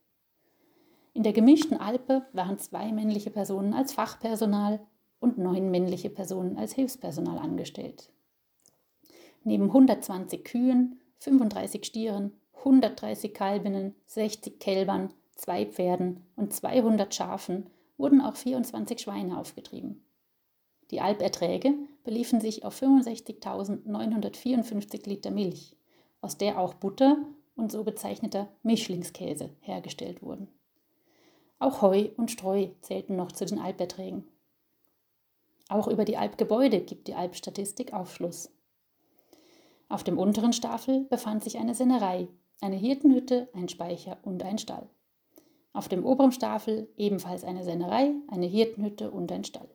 In 1.14 1.22
der 1.22 1.32
gemischten 1.32 1.78
Alpe 1.78 2.26
waren 2.34 2.58
zwei 2.58 2.92
männliche 2.92 3.30
Personen 3.30 3.72
als 3.72 3.94
Fachpersonal 3.94 4.80
und 5.22 5.38
neun 5.38 5.70
männliche 5.70 6.10
Personen 6.10 6.58
als 6.58 6.74
Hilfspersonal 6.74 7.38
angestellt. 7.38 8.10
Neben 9.44 9.64
120 9.64 10.44
Kühen, 10.44 11.00
35 11.18 11.84
Stieren, 11.84 12.32
130 12.58 13.32
Kalbinnen, 13.32 13.94
60 14.06 14.60
Kälbern, 14.60 15.14
zwei 15.36 15.64
Pferden 15.66 16.26
und 16.36 16.52
200 16.52 17.14
Schafen 17.14 17.70
wurden 17.96 18.20
auch 18.20 18.36
24 18.36 19.00
Schweine 19.00 19.38
aufgetrieben. 19.38 20.04
Die 20.90 21.00
Alperträge 21.00 21.72
beliefen 22.04 22.40
sich 22.40 22.64
auf 22.64 22.82
65.954 22.82 25.08
Liter 25.08 25.30
Milch, 25.30 25.76
aus 26.20 26.36
der 26.36 26.58
auch 26.58 26.74
Butter 26.74 27.16
und 27.54 27.70
so 27.72 27.84
bezeichneter 27.84 28.48
Mischlingskäse 28.62 29.50
hergestellt 29.60 30.22
wurden. 30.22 30.48
Auch 31.58 31.80
Heu 31.80 32.10
und 32.16 32.32
Streu 32.32 32.68
zählten 32.80 33.16
noch 33.16 33.32
zu 33.32 33.46
den 33.46 33.60
Alperträgen. 33.60 34.24
Auch 35.72 35.88
über 35.88 36.04
die 36.04 36.18
Alpgebäude 36.18 36.82
gibt 36.82 37.08
die 37.08 37.14
Alpstatistik 37.14 37.94
Aufschluss. 37.94 38.50
Auf 39.88 40.04
dem 40.04 40.18
unteren 40.18 40.52
Staffel 40.52 41.04
befand 41.04 41.42
sich 41.42 41.56
eine 41.56 41.74
Sennerei, 41.74 42.28
eine 42.60 42.76
Hirtenhütte, 42.76 43.48
ein 43.54 43.70
Speicher 43.70 44.18
und 44.22 44.42
ein 44.42 44.58
Stall. 44.58 44.86
Auf 45.72 45.88
dem 45.88 46.04
oberen 46.04 46.30
Staffel 46.30 46.90
ebenfalls 46.98 47.42
eine 47.42 47.64
Sennerei, 47.64 48.12
eine 48.28 48.44
Hirtenhütte 48.44 49.10
und 49.10 49.32
ein 49.32 49.44
Stall. 49.44 49.70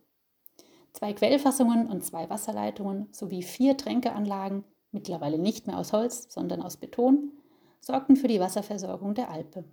Zwei 0.93 1.13
Quellfassungen 1.13 1.87
und 1.87 2.05
zwei 2.05 2.29
Wasserleitungen 2.29 3.07
sowie 3.11 3.41
vier 3.41 3.75
Tränkeanlagen, 3.75 4.65
mittlerweile 4.91 5.39
nicht 5.39 5.65
mehr 5.65 5.79
aus 5.79 5.93
Holz, 5.93 6.27
sondern 6.29 6.61
aus 6.61 6.77
Beton, 6.77 7.31
sorgten 7.81 8.17
für 8.17 8.27
die 8.27 8.39
Wasserversorgung 8.39 9.15
der 9.15 9.31
Alpe. 9.31 9.63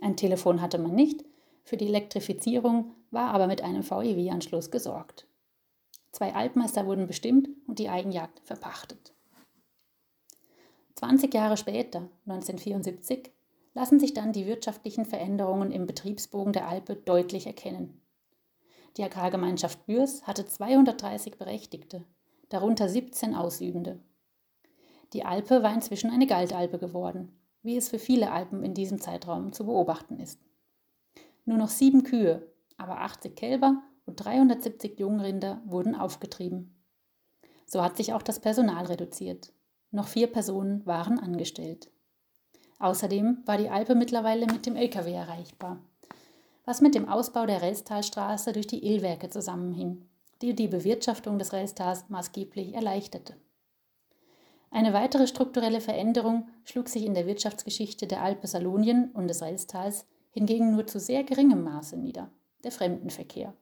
Ein 0.00 0.16
Telefon 0.16 0.62
hatte 0.62 0.78
man 0.78 0.94
nicht, 0.94 1.26
für 1.64 1.76
die 1.76 1.86
Elektrifizierung 1.86 2.94
war 3.10 3.32
aber 3.32 3.46
mit 3.46 3.62
einem 3.62 3.82
VEW-Anschluss 3.82 4.70
gesorgt. 4.70 5.26
Zwei 6.12 6.34
Altmeister 6.34 6.86
wurden 6.86 7.06
bestimmt 7.06 7.48
und 7.66 7.78
die 7.78 7.88
Eigenjagd 7.88 8.40
verpachtet. 8.44 9.14
20 10.94 11.34
Jahre 11.34 11.56
später, 11.56 12.08
1974, 12.26 13.32
lassen 13.72 13.98
sich 13.98 14.14
dann 14.14 14.32
die 14.32 14.46
wirtschaftlichen 14.46 15.04
Veränderungen 15.04 15.72
im 15.72 15.86
Betriebsbogen 15.86 16.52
der 16.52 16.68
Alpe 16.68 16.94
deutlich 16.94 17.46
erkennen. 17.46 18.00
Die 18.96 19.02
Agrargemeinschaft 19.02 19.86
Bürs 19.86 20.24
hatte 20.24 20.46
230 20.46 21.36
Berechtigte, 21.36 22.04
darunter 22.48 22.88
17 22.88 23.34
Ausübende. 23.34 23.98
Die 25.12 25.24
Alpe 25.24 25.62
war 25.62 25.74
inzwischen 25.74 26.10
eine 26.10 26.26
Galtalpe 26.26 26.78
geworden, 26.78 27.36
wie 27.62 27.76
es 27.76 27.88
für 27.88 27.98
viele 27.98 28.30
Alpen 28.30 28.62
in 28.62 28.74
diesem 28.74 29.00
Zeitraum 29.00 29.52
zu 29.52 29.66
beobachten 29.66 30.20
ist. 30.20 30.38
Nur 31.44 31.58
noch 31.58 31.68
sieben 31.68 32.02
Kühe, 32.04 32.46
aber 32.76 33.00
80 33.00 33.36
Kälber 33.36 33.82
und 34.06 34.16
370 34.16 34.98
Jungrinder 34.98 35.62
wurden 35.64 35.94
aufgetrieben. 35.94 36.74
So 37.66 37.82
hat 37.82 37.96
sich 37.96 38.12
auch 38.12 38.22
das 38.22 38.40
Personal 38.40 38.86
reduziert. 38.86 39.52
Noch 39.90 40.08
vier 40.08 40.26
Personen 40.26 40.84
waren 40.86 41.18
angestellt. 41.18 41.90
Außerdem 42.78 43.42
war 43.46 43.56
die 43.58 43.70
Alpe 43.70 43.94
mittlerweile 43.94 44.46
mit 44.46 44.66
dem 44.66 44.76
Lkw 44.76 45.12
erreichbar, 45.12 45.80
was 46.64 46.80
mit 46.80 46.94
dem 46.94 47.08
Ausbau 47.08 47.46
der 47.46 47.62
Relstalstraße 47.62 48.52
durch 48.52 48.66
die 48.66 48.84
Illwerke 48.84 49.28
zusammenhing, 49.30 50.08
die 50.42 50.54
die 50.54 50.68
Bewirtschaftung 50.68 51.38
des 51.38 51.52
Relstals 51.52 52.08
maßgeblich 52.08 52.74
erleichterte. 52.74 53.36
Eine 54.70 54.92
weitere 54.92 55.28
strukturelle 55.28 55.80
Veränderung 55.80 56.48
schlug 56.64 56.88
sich 56.88 57.04
in 57.04 57.14
der 57.14 57.26
Wirtschaftsgeschichte 57.26 58.08
der 58.08 58.22
Alpe 58.22 58.48
Salonien 58.48 59.12
und 59.12 59.28
des 59.28 59.40
Relstals 59.40 60.04
hingegen 60.34 60.72
nur 60.72 60.86
zu 60.86 61.00
sehr 61.00 61.24
geringem 61.24 61.62
Maße 61.62 61.96
nieder, 61.96 62.30
der 62.64 62.72
Fremdenverkehr. 62.72 63.54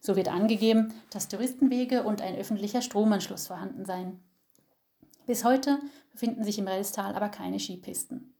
So 0.00 0.16
wird 0.16 0.28
angegeben, 0.28 0.92
dass 1.10 1.28
Touristenwege 1.28 2.02
und 2.02 2.20
ein 2.20 2.36
öffentlicher 2.36 2.82
Stromanschluss 2.82 3.46
vorhanden 3.46 3.84
seien. 3.84 4.20
Bis 5.26 5.44
heute 5.44 5.78
befinden 6.10 6.42
sich 6.42 6.58
im 6.58 6.66
Relstal 6.66 7.14
aber 7.14 7.28
keine 7.28 7.60
Skipisten. 7.60 8.34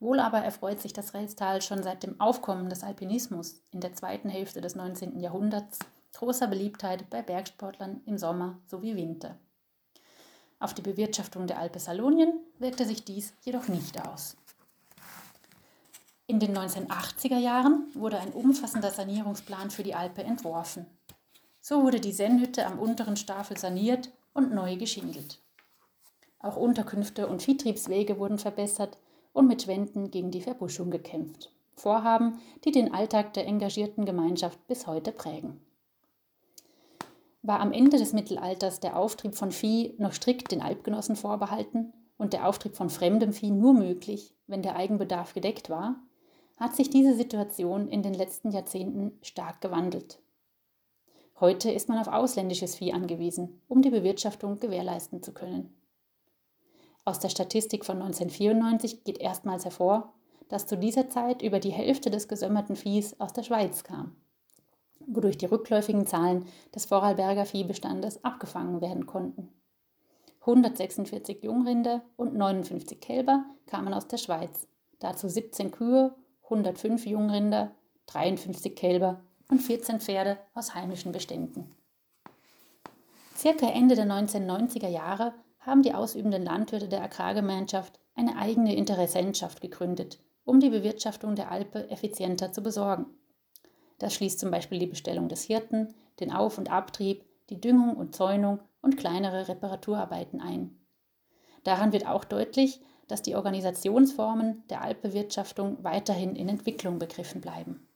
Wohl 0.00 0.18
aber 0.18 0.38
erfreut 0.38 0.80
sich 0.80 0.92
das 0.92 1.14
Relstal 1.14 1.62
schon 1.62 1.82
seit 1.82 2.02
dem 2.02 2.20
Aufkommen 2.20 2.68
des 2.68 2.82
Alpinismus 2.82 3.62
in 3.70 3.80
der 3.80 3.94
zweiten 3.94 4.28
Hälfte 4.28 4.60
des 4.60 4.74
19. 4.74 5.20
Jahrhunderts 5.20 5.78
großer 6.14 6.48
Beliebtheit 6.48 7.08
bei 7.08 7.22
Bergsportlern 7.22 8.00
im 8.04 8.18
Sommer 8.18 8.58
sowie 8.66 8.96
Winter. 8.96 9.38
Auf 10.58 10.74
die 10.74 10.82
Bewirtschaftung 10.82 11.46
der 11.46 11.58
Alpe 11.58 11.78
Salonien 11.78 12.40
wirkte 12.58 12.84
sich 12.84 13.04
dies 13.04 13.34
jedoch 13.42 13.68
nicht 13.68 14.04
aus. 14.06 14.36
In 16.28 16.40
den 16.40 16.58
1980er 16.58 17.38
Jahren 17.38 17.86
wurde 17.94 18.18
ein 18.18 18.32
umfassender 18.32 18.90
Sanierungsplan 18.90 19.70
für 19.70 19.84
die 19.84 19.94
Alpe 19.94 20.24
entworfen. 20.24 20.86
So 21.60 21.84
wurde 21.84 22.00
die 22.00 22.12
Sennhütte 22.12 22.66
am 22.66 22.80
unteren 22.80 23.16
Staffel 23.16 23.56
saniert 23.56 24.10
und 24.34 24.52
neu 24.52 24.76
geschindelt. 24.76 25.40
Auch 26.40 26.56
Unterkünfte 26.56 27.28
und 27.28 27.42
Viehtriebswege 27.42 28.18
wurden 28.18 28.38
verbessert 28.38 28.98
und 29.32 29.46
mit 29.46 29.68
Wänden 29.68 30.10
gegen 30.10 30.32
die 30.32 30.40
Verbuschung 30.40 30.90
gekämpft. 30.90 31.52
Vorhaben, 31.76 32.40
die 32.64 32.72
den 32.72 32.92
Alltag 32.92 33.34
der 33.34 33.46
engagierten 33.46 34.04
Gemeinschaft 34.04 34.66
bis 34.66 34.88
heute 34.88 35.12
prägen. 35.12 35.60
War 37.42 37.60
am 37.60 37.72
Ende 37.72 37.98
des 37.98 38.12
Mittelalters 38.12 38.80
der 38.80 38.96
Auftrieb 38.96 39.36
von 39.36 39.52
Vieh 39.52 39.94
noch 39.98 40.12
strikt 40.12 40.50
den 40.50 40.62
Alpgenossen 40.62 41.14
vorbehalten 41.14 41.92
und 42.16 42.32
der 42.32 42.48
Auftrieb 42.48 42.74
von 42.74 42.90
fremdem 42.90 43.32
Vieh 43.32 43.52
nur 43.52 43.74
möglich, 43.74 44.34
wenn 44.48 44.62
der 44.62 44.74
Eigenbedarf 44.74 45.32
gedeckt 45.32 45.70
war, 45.70 46.00
hat 46.56 46.74
sich 46.74 46.90
diese 46.90 47.14
Situation 47.14 47.88
in 47.88 48.02
den 48.02 48.14
letzten 48.14 48.50
Jahrzehnten 48.50 49.18
stark 49.22 49.60
gewandelt. 49.60 50.20
Heute 51.38 51.70
ist 51.70 51.88
man 51.88 51.98
auf 51.98 52.08
ausländisches 52.08 52.76
Vieh 52.76 52.94
angewiesen, 52.94 53.60
um 53.68 53.82
die 53.82 53.90
Bewirtschaftung 53.90 54.58
gewährleisten 54.58 55.22
zu 55.22 55.32
können. 55.32 55.74
Aus 57.04 57.20
der 57.20 57.28
Statistik 57.28 57.84
von 57.84 57.96
1994 58.00 59.04
geht 59.04 59.18
erstmals 59.18 59.64
hervor, 59.64 60.14
dass 60.48 60.66
zu 60.66 60.78
dieser 60.78 61.08
Zeit 61.08 61.42
über 61.42 61.60
die 61.60 61.70
Hälfte 61.70 62.10
des 62.10 62.26
gesömmerten 62.26 62.74
Viehs 62.74 63.20
aus 63.20 63.32
der 63.32 63.42
Schweiz 63.42 63.84
kam, 63.84 64.16
wodurch 65.06 65.36
die 65.36 65.46
rückläufigen 65.46 66.06
Zahlen 66.06 66.46
des 66.74 66.86
Vorarlberger 66.86 67.44
Viehbestandes 67.44 68.24
abgefangen 68.24 68.80
werden 68.80 69.06
konnten. 69.06 69.50
146 70.40 71.42
Jungrinder 71.42 72.02
und 72.16 72.34
59 72.34 73.00
Kälber 73.00 73.44
kamen 73.66 73.92
aus 73.92 74.08
der 74.08 74.18
Schweiz, 74.18 74.66
dazu 75.00 75.28
17 75.28 75.70
Kühe 75.70 76.14
105 76.46 77.06
Jungrinder, 77.06 77.72
53 78.06 78.76
Kälber 78.76 79.20
und 79.50 79.60
14 79.60 80.00
Pferde 80.00 80.38
aus 80.54 80.74
heimischen 80.74 81.12
Beständen. 81.12 81.74
Circa 83.36 83.68
Ende 83.68 83.96
der 83.96 84.06
1990er 84.06 84.88
Jahre 84.88 85.34
haben 85.58 85.82
die 85.82 85.92
ausübenden 85.92 86.44
Landwirte 86.44 86.88
der 86.88 87.02
Agrargemeinschaft 87.02 87.98
eine 88.14 88.36
eigene 88.36 88.74
Interessentschaft 88.76 89.60
gegründet, 89.60 90.20
um 90.44 90.60
die 90.60 90.70
Bewirtschaftung 90.70 91.34
der 91.34 91.50
Alpe 91.50 91.90
effizienter 91.90 92.52
zu 92.52 92.62
besorgen. 92.62 93.06
Das 93.98 94.14
schließt 94.14 94.38
zum 94.38 94.50
Beispiel 94.50 94.78
die 94.78 94.86
Bestellung 94.86 95.28
des 95.28 95.42
Hirten, 95.42 95.94
den 96.20 96.32
Auf- 96.32 96.58
und 96.58 96.70
Abtrieb, 96.70 97.24
die 97.50 97.60
Düngung 97.60 97.96
und 97.96 98.14
Zäunung 98.14 98.60
und 98.82 98.96
kleinere 98.96 99.48
Reparaturarbeiten 99.48 100.40
ein. 100.40 100.78
Daran 101.64 101.92
wird 101.92 102.06
auch 102.06 102.24
deutlich, 102.24 102.80
dass 103.08 103.22
die 103.22 103.34
Organisationsformen 103.34 104.64
der 104.68 104.82
Alpbewirtschaftung 104.82 105.82
weiterhin 105.82 106.36
in 106.36 106.48
Entwicklung 106.48 106.98
begriffen 106.98 107.40
bleiben. 107.40 107.86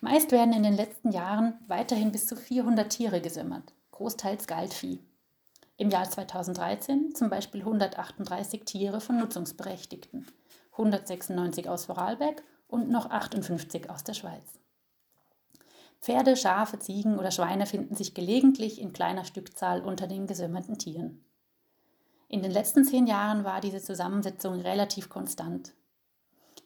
Meist 0.00 0.30
werden 0.30 0.54
in 0.54 0.62
den 0.62 0.76
letzten 0.76 1.10
Jahren 1.10 1.54
weiterhin 1.66 2.12
bis 2.12 2.26
zu 2.26 2.36
400 2.36 2.88
Tiere 2.88 3.20
gesümmert, 3.20 3.74
großteils 3.90 4.46
Galtvieh. 4.46 5.00
Im 5.76 5.90
Jahr 5.90 6.08
2013 6.08 7.14
zum 7.14 7.30
Beispiel 7.30 7.60
138 7.60 8.64
Tiere 8.64 9.00
von 9.00 9.18
Nutzungsberechtigten, 9.18 10.26
196 10.72 11.68
aus 11.68 11.86
Vorarlberg 11.86 12.42
und 12.68 12.90
noch 12.90 13.10
58 13.10 13.90
aus 13.90 14.04
der 14.04 14.14
Schweiz. 14.14 14.58
Pferde, 16.00 16.36
Schafe, 16.36 16.78
Ziegen 16.78 17.18
oder 17.18 17.30
Schweine 17.30 17.66
finden 17.66 17.96
sich 17.96 18.14
gelegentlich 18.14 18.80
in 18.80 18.92
kleiner 18.92 19.24
Stückzahl 19.24 19.80
unter 19.80 20.06
den 20.06 20.26
gesümmerten 20.26 20.78
Tieren. 20.78 21.24
In 22.28 22.42
den 22.42 22.50
letzten 22.50 22.84
zehn 22.84 23.06
Jahren 23.06 23.44
war 23.44 23.60
diese 23.60 23.80
Zusammensetzung 23.82 24.60
relativ 24.60 25.08
konstant. 25.08 25.72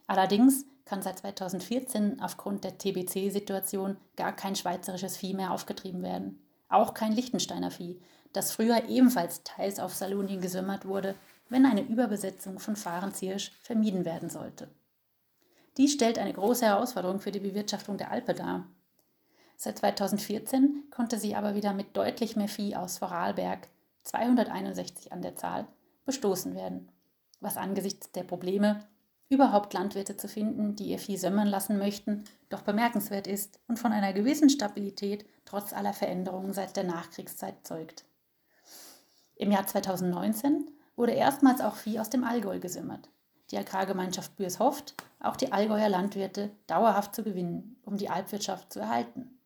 Allerdings 0.09 0.67
kann 0.85 1.03
seit 1.03 1.21
2014 1.21 2.21
aufgrund 2.21 2.65
der 2.65 2.79
TBC-Situation 2.79 3.97
gar 4.17 4.33
kein 4.35 4.57
schweizerisches 4.57 5.17
Vieh 5.17 5.35
mehr 5.35 5.53
aufgetrieben 5.53 6.03
werden. 6.03 6.43
Auch 6.69 6.95
kein 6.95 7.13
Lichtensteiner 7.13 7.71
Vieh, 7.71 8.01
das 8.33 8.53
früher 8.53 8.89
ebenfalls 8.89 9.45
teils 9.45 9.79
auf 9.79 9.95
Salonien 9.95 10.41
gesümmert 10.41 10.87
wurde, 10.87 11.15
wenn 11.49 11.65
eine 11.65 11.83
Überbesetzung 11.83 12.59
von 12.59 12.75
Fahrenziersch 12.75 13.53
vermieden 13.63 14.05
werden 14.05 14.31
sollte. 14.31 14.69
Dies 15.77 15.93
stellt 15.93 16.19
eine 16.19 16.33
große 16.33 16.67
Herausforderung 16.67 17.21
für 17.21 17.31
die 17.31 17.41
Bewirtschaftung 17.41 17.99
der 17.99 18.11
Alpe 18.11 18.35
dar. 18.35 18.67
Seit 19.57 19.79
2014 19.79 20.91
konnte 20.91 21.19
sie 21.19 21.37
aber 21.37 21.55
wieder 21.55 21.73
mit 21.73 21.97
deutlich 21.97 22.37
mehr 22.37 22.49
Vieh 22.49 22.75
aus 22.75 22.99
Vorarlberg, 22.99 23.69
261 24.05 25.13
an 25.13 25.23
der 25.23 25.37
Zahl, 25.37 25.67
bestoßen 26.05 26.55
werden, 26.55 26.91
was 27.41 27.57
angesichts 27.57 28.13
der 28.13 28.25
Probleme, 28.25 28.85
überhaupt 29.29 29.73
Landwirte 29.73 30.17
zu 30.17 30.29
finden, 30.29 30.77
die 30.77 30.89
ihr 30.89 30.99
Vieh 30.99 31.17
sömmern 31.17 31.49
lassen 31.49 31.79
möchten, 31.79 32.25
doch 32.51 32.63
bemerkenswert 32.63 33.27
ist 33.27 33.61
und 33.67 33.79
von 33.79 33.93
einer 33.93 34.13
gewissen 34.13 34.51
Stabilität 34.51 35.25
trotz 35.45 35.73
aller 35.73 35.95
Veränderungen 35.95 36.53
seit 36.53 36.77
der 36.77 36.85
Nachkriegszeit 36.85 37.67
zeugt. 37.67 38.05
Im 39.37 39.51
Jahr 39.51 39.67
2019 39.67 40.71
wurde 40.97 41.13
erstmals 41.13 41.63
auch 41.63 41.77
Vieh 41.77 41.99
aus 41.99 42.11
dem 42.11 42.25
Allgäu 42.25 42.61
gesümmert. 42.61 43.09
Die 43.51 43.59
Agrargemeinschaft 43.59 44.37
Bürs 44.37 44.59
hofft, 44.59 44.95
auch 45.21 45.37
die 45.37 45.53
Allgäuer 45.53 45.89
Landwirte 45.89 46.51
dauerhaft 46.67 47.15
zu 47.15 47.23
gewinnen, 47.23 47.77
um 47.85 47.97
die 47.97 48.11
Alpwirtschaft 48.11 48.73
zu 48.73 48.81
erhalten. 48.81 49.39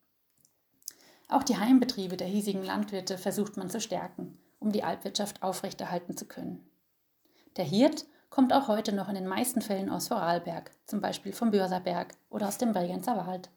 Auch 1.29 1.43
die 1.43 1.57
Heimbetriebe 1.57 2.17
der 2.17 2.27
hiesigen 2.27 2.63
Landwirte 2.63 3.17
versucht 3.17 3.57
man 3.57 3.69
zu 3.69 3.79
stärken 3.79 4.37
um 4.59 4.71
die 4.71 4.83
Alpwirtschaft 4.83 5.43
aufrechterhalten 5.43 6.17
zu 6.17 6.25
können. 6.25 6.67
Der 7.57 7.65
Hirt 7.65 8.05
kommt 8.29 8.53
auch 8.53 8.67
heute 8.67 8.93
noch 8.93 9.09
in 9.09 9.15
den 9.15 9.27
meisten 9.27 9.61
Fällen 9.61 9.89
aus 9.89 10.09
Vorarlberg, 10.09 10.71
zum 10.85 11.01
Beispiel 11.01 11.33
vom 11.33 11.51
Börserberg 11.51 12.13
oder 12.29 12.47
aus 12.47 12.57
dem 12.57 12.71
Bregenzer 12.71 13.17
Wald. 13.25 13.49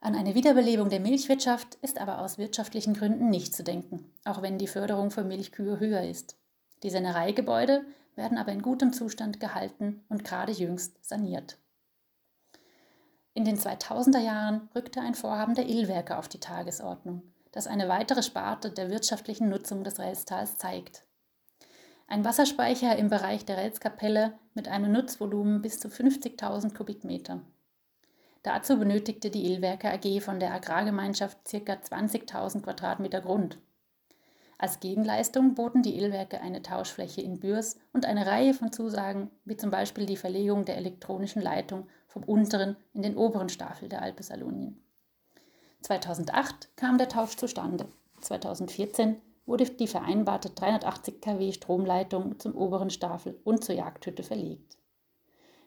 An 0.00 0.14
eine 0.14 0.34
Wiederbelebung 0.34 0.88
der 0.88 1.00
Milchwirtschaft 1.00 1.76
ist 1.82 2.00
aber 2.00 2.20
aus 2.20 2.38
wirtschaftlichen 2.38 2.94
Gründen 2.94 3.30
nicht 3.30 3.54
zu 3.54 3.64
denken, 3.64 4.12
auch 4.24 4.42
wenn 4.42 4.58
die 4.58 4.66
Förderung 4.66 5.10
für 5.10 5.24
Milchkühe 5.24 5.80
höher 5.80 6.02
ist. 6.02 6.36
Die 6.82 6.90
Sennereigebäude 6.90 7.84
werden 8.14 8.38
aber 8.38 8.52
in 8.52 8.62
gutem 8.62 8.92
Zustand 8.92 9.40
gehalten 9.40 10.04
und 10.08 10.24
gerade 10.24 10.52
jüngst 10.52 11.04
saniert. 11.04 11.58
In 13.34 13.44
den 13.44 13.58
2000er 13.58 14.20
Jahren 14.20 14.68
rückte 14.74 15.00
ein 15.00 15.14
Vorhaben 15.14 15.54
der 15.54 15.68
Illwerke 15.68 16.16
auf 16.16 16.28
die 16.28 16.40
Tagesordnung 16.40 17.22
das 17.56 17.66
eine 17.66 17.88
weitere 17.88 18.22
Sparte 18.22 18.70
der 18.70 18.90
wirtschaftlichen 18.90 19.48
Nutzung 19.48 19.82
des 19.82 19.98
Relstals 19.98 20.58
zeigt. 20.58 21.06
Ein 22.06 22.22
Wasserspeicher 22.22 22.96
im 22.96 23.08
Bereich 23.08 23.46
der 23.46 23.56
Relskapelle 23.56 24.34
mit 24.52 24.68
einem 24.68 24.92
Nutzvolumen 24.92 25.62
bis 25.62 25.80
zu 25.80 25.88
50.000 25.88 26.74
Kubikmeter. 26.76 27.40
Dazu 28.42 28.78
benötigte 28.78 29.30
die 29.30 29.50
Illwerke 29.50 29.90
AG 29.90 30.20
von 30.20 30.38
der 30.38 30.52
Agrargemeinschaft 30.52 31.38
ca. 31.44 31.72
20.000 31.72 32.60
Quadratmeter 32.60 33.22
Grund. 33.22 33.58
Als 34.58 34.80
Gegenleistung 34.80 35.54
boten 35.54 35.80
die 35.82 35.96
Illwerke 35.96 36.42
eine 36.42 36.60
Tauschfläche 36.60 37.22
in 37.22 37.40
Bürs 37.40 37.78
und 37.94 38.04
eine 38.04 38.26
Reihe 38.26 38.52
von 38.52 38.70
Zusagen, 38.70 39.30
wie 39.46 39.56
zum 39.56 39.70
Beispiel 39.70 40.04
die 40.04 40.18
Verlegung 40.18 40.66
der 40.66 40.76
elektronischen 40.76 41.40
Leitung 41.40 41.88
vom 42.06 42.22
unteren 42.22 42.76
in 42.92 43.00
den 43.00 43.16
oberen 43.16 43.48
Staffel 43.48 43.88
der 43.88 44.02
Alpe 44.02 44.22
Salonien. 44.22 44.85
2008 45.82 46.76
kam 46.76 46.98
der 46.98 47.08
Tausch 47.08 47.36
zustande. 47.36 47.86
2014 48.20 49.20
wurde 49.44 49.64
die 49.64 49.86
vereinbarte 49.86 50.50
380 50.50 51.20
kW 51.20 51.52
Stromleitung 51.52 52.38
zum 52.38 52.54
oberen 52.54 52.90
Staffel 52.90 53.38
und 53.44 53.64
zur 53.64 53.74
Jagdhütte 53.74 54.22
verlegt. 54.22 54.76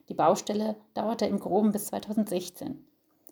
Die 0.09 0.13
Baustelle 0.13 0.75
dauerte 0.93 1.25
im 1.25 1.39
Groben 1.39 1.71
bis 1.71 1.85
2016 1.85 2.85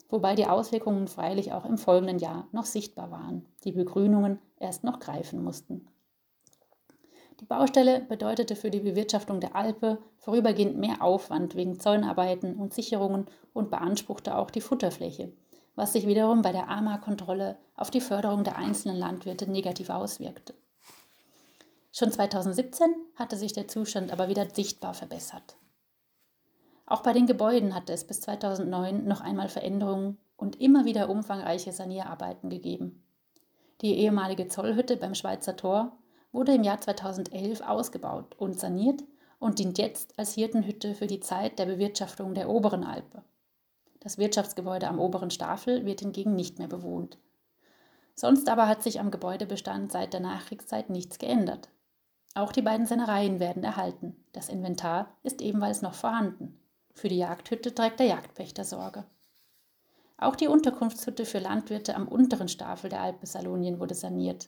wobei 0.09 0.35
die 0.35 0.47
Auswirkungen 0.47 1.07
freilich 1.07 1.53
auch 1.53 1.65
im 1.65 1.77
folgenden 1.77 2.19
Jahr 2.19 2.47
noch 2.51 2.65
sichtbar 2.65 3.11
waren, 3.11 3.45
die 3.63 3.71
Begrünungen 3.71 4.39
erst 4.59 4.83
noch 4.83 4.99
greifen 4.99 5.43
mussten. 5.43 5.87
Die 7.39 7.45
Baustelle 7.45 8.01
bedeutete 8.01 8.55
für 8.55 8.71
die 8.71 8.79
Bewirtschaftung 8.79 9.39
der 9.39 9.55
Alpe 9.55 9.99
vorübergehend 10.17 10.77
mehr 10.77 11.03
Aufwand 11.03 11.55
wegen 11.55 11.79
Zäunarbeiten 11.79 12.55
und 12.55 12.73
Sicherungen 12.73 13.27
und 13.53 13.69
beanspruchte 13.69 14.35
auch 14.35 14.49
die 14.49 14.61
Futterfläche, 14.61 15.31
was 15.77 15.93
sich 15.93 16.07
wiederum 16.07 16.41
bei 16.41 16.51
der 16.51 16.69
AMA-Kontrolle 16.69 17.55
auf 17.75 17.91
die 17.91 18.01
Förderung 18.01 18.43
der 18.43 18.57
einzelnen 18.57 18.97
Landwirte 18.97 19.49
negativ 19.49 19.91
auswirkte. 19.91 20.55
Schon 21.93 22.11
2017 22.11 22.87
hatte 23.15 23.37
sich 23.37 23.53
der 23.53 23.67
Zustand 23.67 24.11
aber 24.11 24.27
wieder 24.27 24.49
sichtbar 24.49 24.95
verbessert. 24.95 25.55
Auch 26.87 27.03
bei 27.03 27.13
den 27.13 27.27
Gebäuden 27.27 27.75
hatte 27.75 27.93
es 27.93 28.05
bis 28.05 28.21
2009 28.21 29.07
noch 29.07 29.21
einmal 29.21 29.49
Veränderungen 29.49 30.17
und 30.35 30.59
immer 30.59 30.85
wieder 30.85 31.09
umfangreiche 31.09 31.71
Sanierarbeiten 31.71 32.49
gegeben. 32.49 33.03
Die 33.81 33.99
ehemalige 33.99 34.47
Zollhütte 34.47 34.97
beim 34.97 35.13
Schweizer 35.13 35.55
Tor 35.55 35.95
wurde 36.31 36.55
im 36.55 36.63
Jahr 36.63 36.81
2011 36.81 37.61
ausgebaut 37.61 38.35
und 38.39 38.59
saniert 38.59 39.03
und 39.37 39.59
dient 39.59 39.77
jetzt 39.77 40.17
als 40.17 40.33
Hirtenhütte 40.33 40.95
für 40.95 41.07
die 41.07 41.19
Zeit 41.19 41.59
der 41.59 41.67
Bewirtschaftung 41.67 42.33
der 42.33 42.49
oberen 42.49 42.83
Alpe. 42.83 43.21
Das 44.07 44.17
Wirtschaftsgebäude 44.17 44.87
am 44.87 45.01
oberen 45.01 45.31
Staffel 45.31 45.85
wird 45.85 45.99
hingegen 45.99 46.33
nicht 46.33 46.59
mehr 46.59 46.69
bewohnt. 46.69 47.17
Sonst 48.15 48.47
aber 48.47 48.69
hat 48.69 48.81
sich 48.81 49.01
am 49.01 49.11
Gebäudebestand 49.11 49.91
seit 49.91 50.13
der 50.13 50.21
Nachkriegszeit 50.21 50.89
nichts 50.89 51.19
geändert. 51.19 51.67
Auch 52.33 52.53
die 52.53 52.61
beiden 52.61 52.85
Sennereien 52.85 53.41
werden 53.41 53.65
erhalten. 53.65 54.15
Das 54.31 54.47
Inventar 54.47 55.11
ist 55.23 55.41
ebenfalls 55.41 55.81
noch 55.81 55.93
vorhanden. 55.93 56.57
Für 56.93 57.09
die 57.09 57.17
Jagdhütte 57.17 57.75
trägt 57.75 57.99
der 57.99 58.05
Jagdpächter 58.05 58.63
Sorge. 58.63 59.03
Auch 60.17 60.37
die 60.37 60.47
Unterkunftshütte 60.47 61.25
für 61.25 61.39
Landwirte 61.39 61.93
am 61.93 62.07
unteren 62.07 62.47
Staffel 62.47 62.89
der 62.89 63.01
Alpe 63.01 63.25
Salonien 63.25 63.81
wurde 63.81 63.93
saniert. 63.93 64.47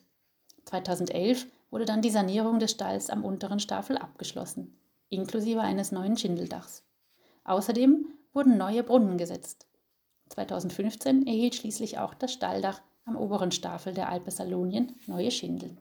2011 0.68 1.48
wurde 1.70 1.84
dann 1.84 2.01
die 2.01 2.12
Sanierung 2.12 2.60
des 2.60 2.72
Stalls 2.72 3.10
am 3.10 3.25
unteren 3.25 3.60
Staffel 3.60 3.98
abgeschlossen, 3.98 4.80
inklusive 5.10 5.60
eines 5.60 5.92
neuen 5.92 6.16
Schindeldachs. 6.16 6.86
Außerdem 7.44 8.06
wurden 8.34 8.58
neue 8.58 8.84
Brunnen 8.84 9.18
gesetzt. 9.18 9.68
2015 10.30 11.26
erhielt 11.26 11.56
schließlich 11.56 11.98
auch 11.98 12.14
das 12.14 12.32
Stalldach 12.32 12.82
am 13.06 13.16
oberen 13.16 13.52
Staffel 13.52 13.94
der 13.94 14.10
Alpe 14.10 14.32
Salonien 14.32 14.96
neue 15.08 15.32
Schindeln. 15.32 15.78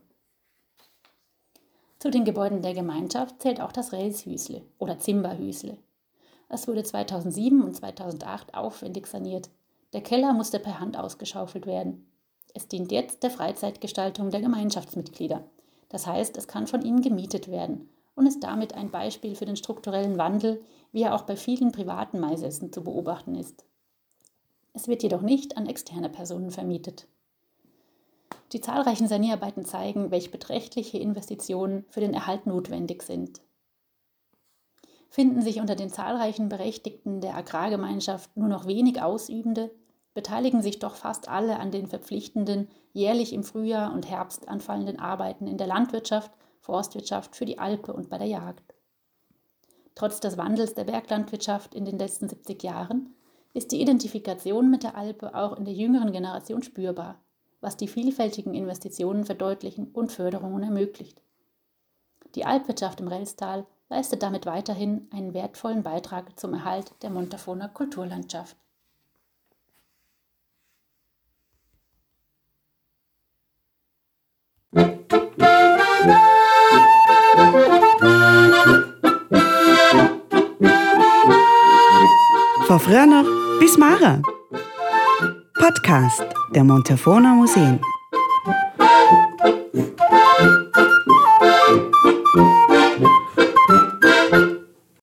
Zu 1.99 2.11
den 2.11 2.25
Gebäuden 2.25 2.63
der 2.63 2.75
Gemeinschaft 2.75 3.43
zählt 3.43 3.61
auch 3.61 3.73
das 3.73 3.93
Relshüsle 3.93 4.63
oder 4.79 4.99
Zimberhüsle. 4.99 5.77
Es 6.49 6.67
wurde 6.67 6.83
2007 6.83 7.63
und 7.63 7.75
2008 7.75 8.55
aufwendig 8.55 9.07
saniert. 9.07 9.51
Der 9.93 10.01
Keller 10.01 10.33
musste 10.33 10.59
per 10.59 10.81
Hand 10.81 10.97
ausgeschaufelt 10.97 11.67
werden. 11.67 12.07
Es 12.55 12.69
dient 12.69 12.93
jetzt 12.93 13.23
der 13.23 13.31
Freizeitgestaltung 13.31 14.31
der 14.31 14.41
Gemeinschaftsmitglieder. 14.41 15.45
Das 15.89 16.07
heißt, 16.07 16.37
es 16.37 16.49
kann 16.49 16.67
von 16.67 16.83
ihnen 16.83 17.03
gemietet 17.03 17.51
werden 17.51 17.89
und 18.19 18.27
ist 18.27 18.43
damit 18.45 18.75
ein 18.75 18.91
Beispiel 18.91 19.35
für 19.35 19.47
den 19.47 19.57
strukturellen 19.57 20.19
Wandel, 20.19 20.63
wie 20.93 21.03
er 21.03 21.15
auch 21.15 21.23
bei 21.23 21.37
vielen 21.37 21.73
privaten 21.73 22.21
Maisessen 22.21 22.73
zu 22.73 22.85
beobachten 22.85 23.35
ist. 23.35 23.65
Es 24.75 24.89
wird 24.89 25.03
jedoch 25.03 25.23
nicht 25.23 25.57
an 25.57 25.67
externe 25.67 26.11
Personen 26.11 26.51
vermietet. 26.51 27.09
Die 28.53 28.61
zahlreichen 28.61 29.09
Sanierarbeiten 29.09 29.65
zeigen, 29.65 30.11
welche 30.11 30.31
beträchtliche 30.31 30.99
Investitionen 30.99 31.85
für 31.89 32.01
den 32.01 32.13
Erhalt 32.13 32.47
notwendig 32.47 33.03
sind 33.03 33.41
finden 35.09 35.43
sich 35.43 35.61
unter 35.61 35.75
den 35.75 35.91
zahlreichen 35.91 36.49
Berechtigten 36.49 37.21
der 37.21 37.37
Agrargemeinschaft 37.37 38.37
nur 38.37 38.49
noch 38.49 38.67
wenig 38.67 39.01
Ausübende, 39.01 39.71
beteiligen 40.15 40.63
sich 40.63 40.79
doch 40.79 40.95
fast 40.95 41.29
alle 41.29 41.59
an 41.59 41.71
den 41.71 41.87
verpflichtenden, 41.87 42.69
jährlich 42.93 43.33
im 43.33 43.45
Frühjahr 43.45 43.93
und 43.93 44.09
Herbst 44.09 44.49
anfallenden 44.49 44.99
Arbeiten 44.99 45.47
in 45.47 45.59
der 45.59 45.67
Landwirtschaft, 45.67 46.31
Forstwirtschaft, 46.61 47.37
für 47.37 47.45
die 47.45 47.59
Alpe 47.59 47.93
und 47.93 48.11
bei 48.11 48.19
der 48.19 48.27
Jagd. 48.27 48.75
Trotz 49.95 50.21
des 50.21 50.37
Wandels 50.37 50.75
der 50.75 50.85
Berglandwirtschaft 50.85 51.75
in 51.75 51.85
den 51.85 51.99
letzten 51.99 52.29
70 52.29 52.63
Jahren 52.63 53.15
ist 53.53 53.73
die 53.73 53.81
Identifikation 53.81 54.71
mit 54.71 54.83
der 54.83 54.97
Alpe 54.97 55.35
auch 55.35 55.57
in 55.57 55.65
der 55.65 55.75
jüngeren 55.75 56.13
Generation 56.13 56.63
spürbar, 56.63 57.21
was 57.61 57.77
die 57.77 57.89
vielfältigen 57.89 58.55
Investitionen 58.55 59.25
verdeutlichen 59.25 59.89
und 59.93 60.13
Förderungen 60.13 60.63
ermöglicht. 60.63 61.21
Die 62.35 62.45
Alpwirtschaft 62.45 63.01
im 63.01 63.09
Relstal 63.09 63.67
leistet 63.89 64.23
damit 64.23 64.47
weiterhin 64.47 65.09
einen 65.13 65.35
wertvollen 65.35 65.83
Beitrag 65.83 66.39
zum 66.39 66.55
Erhalt 66.55 66.93
der 67.03 67.11
Montafoner 67.11 67.69
Kulturlandschaft. 67.69 68.57
Von 82.79 82.93
früher 82.93 83.07
noch 83.07 83.25
bis 83.59 83.77
Mara. 83.77 84.23
Podcast 85.59 86.25
der 86.55 86.63
Montafoner 86.63 87.35
Museen. 87.35 87.81